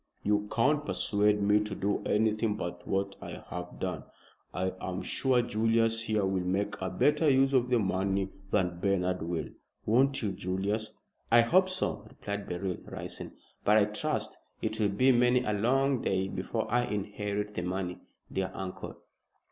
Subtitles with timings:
[0.23, 4.03] You can't persuade me to do anything but what I have done.
[4.51, 9.21] I am sure Julius here will make a better use of the money than Bernard
[9.21, 9.49] will.
[9.85, 10.89] Won't you, Julius?"
[11.31, 13.33] "I hope so," replied Beryl, rising;
[13.63, 17.99] "but I trust it will be many a long day before I inherit the money,
[18.33, 18.97] dear uncle."